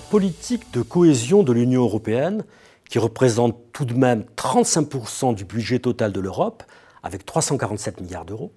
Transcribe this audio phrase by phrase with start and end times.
[0.00, 2.44] politique de cohésion de l'Union européenne,
[2.88, 6.62] qui représente tout de même 35% du budget total de l'Europe,
[7.02, 8.52] avec 347 milliards d'euros,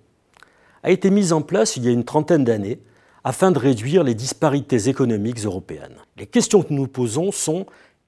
[0.83, 2.79] a été mise en place il y a une trentaine d'années
[3.23, 5.97] afin de réduire les disparités économiques européennes.
[6.17, 7.65] Les questions que nous posons sont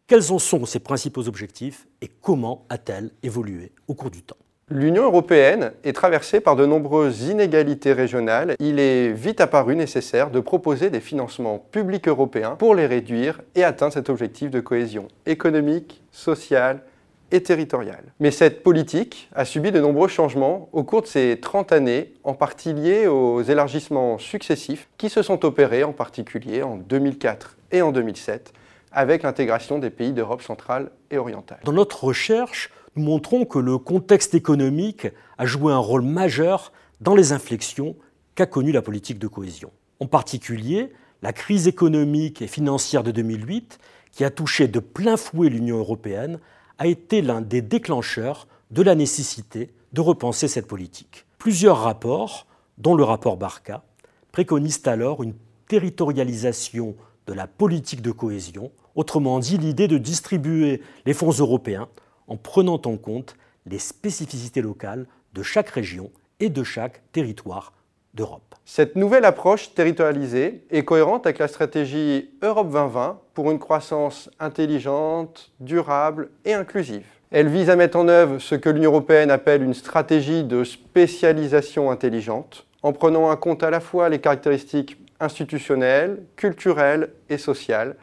[0.08, 4.38] quels en sont ses principaux objectifs et comment a-t-elle évolué au cours du temps?
[4.74, 8.56] L'Union européenne est traversée par de nombreuses inégalités régionales.
[8.58, 13.66] Il est vite apparu nécessaire de proposer des financements publics européens pour les réduire et
[13.66, 16.84] atteindre cet objectif de cohésion économique, sociale
[17.32, 18.14] et territoriale.
[18.22, 22.34] Mais cette politique a subi de nombreux changements au cours de ces 30 années, en
[22.34, 27.92] partie liés aux élargissements successifs qui se sont opérés en particulier en 2004 et en
[27.92, 28.54] 2007
[28.94, 31.60] avec l'intégration des pays d'Europe centrale et orientale.
[31.64, 37.16] Dans notre recherche, nous montrons que le contexte économique a joué un rôle majeur dans
[37.16, 37.96] les inflexions
[38.36, 39.72] qu'a connues la politique de cohésion.
[40.00, 43.80] En particulier, la crise économique et financière de 2008,
[44.12, 46.40] qui a touché de plein fouet l'Union européenne,
[46.78, 51.26] a été l'un des déclencheurs de la nécessité de repenser cette politique.
[51.38, 53.84] Plusieurs rapports, dont le rapport Barca,
[54.32, 55.36] préconisent alors une
[55.68, 56.96] territorialisation
[57.28, 61.88] de la politique de cohésion, autrement dit l'idée de distribuer les fonds européens
[62.32, 67.74] en prenant en compte les spécificités locales de chaque région et de chaque territoire
[68.14, 68.56] d'Europe.
[68.64, 75.52] Cette nouvelle approche territorialisée est cohérente avec la stratégie Europe 2020 pour une croissance intelligente,
[75.60, 77.06] durable et inclusive.
[77.32, 81.92] Elle vise à mettre en œuvre ce que l'Union européenne appelle une stratégie de spécialisation
[81.92, 87.98] intelligente, en prenant en compte à la fois les caractéristiques institutionnelles, culturelles et sociales,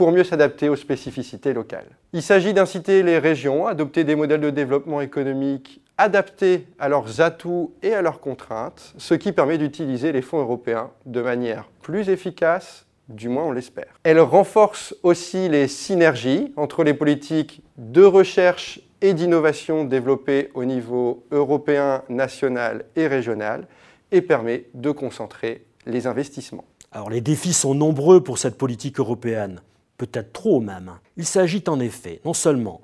[0.00, 1.84] pour mieux s'adapter aux spécificités locales.
[2.14, 7.20] Il s'agit d'inciter les régions à adopter des modèles de développement économique adaptés à leurs
[7.20, 12.08] atouts et à leurs contraintes, ce qui permet d'utiliser les fonds européens de manière plus
[12.08, 13.92] efficace, du moins on l'espère.
[14.02, 21.26] Elle renforce aussi les synergies entre les politiques de recherche et d'innovation développées au niveau
[21.30, 23.68] européen, national et régional
[24.12, 26.64] et permet de concentrer les investissements.
[26.90, 29.60] Alors les défis sont nombreux pour cette politique européenne
[30.00, 30.92] peut-être trop même.
[31.18, 32.80] Il s'agit en effet non seulement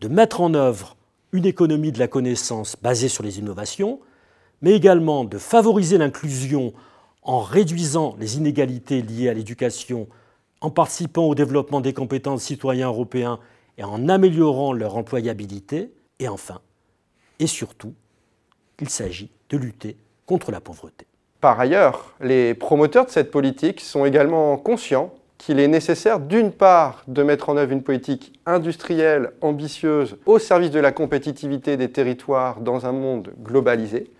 [0.00, 0.96] de mettre en œuvre
[1.30, 4.00] une économie de la connaissance basée sur les innovations,
[4.62, 6.72] mais également de favoriser l'inclusion
[7.22, 10.08] en réduisant les inégalités liées à l'éducation,
[10.60, 13.38] en participant au développement des compétences citoyens européens
[13.78, 16.60] et en améliorant leur employabilité, et enfin,
[17.38, 17.94] et surtout,
[18.80, 19.96] il s'agit de lutter
[20.26, 21.06] contre la pauvreté.
[21.40, 25.14] Par ailleurs, les promoteurs de cette politique sont également conscients
[25.46, 30.72] qu'il est nécessaire d'une part de mettre en œuvre une politique industrielle ambitieuse au service
[30.72, 34.10] de la compétitivité des territoires dans un monde globalisé,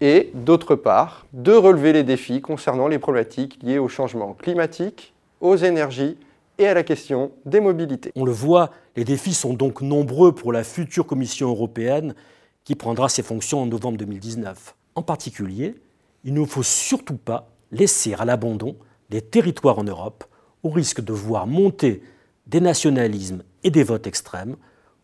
[0.00, 5.56] et d'autre part de relever les défis concernant les problématiques liées au changement climatique, aux
[5.56, 6.16] énergies
[6.58, 8.12] et à la question des mobilités.
[8.14, 12.14] On le voit, les défis sont donc nombreux pour la future Commission européenne
[12.62, 14.76] qui prendra ses fonctions en novembre 2019.
[14.94, 15.74] En particulier,
[16.22, 18.76] il ne faut surtout pas laisser à l'abandon
[19.10, 20.26] les territoires en Europe
[20.62, 22.02] au risque de voir monter
[22.46, 24.56] des nationalismes et des votes extrêmes,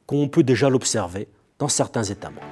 [0.06, 1.28] qu'on peut déjà l'observer
[1.58, 2.42] dans certains États membres.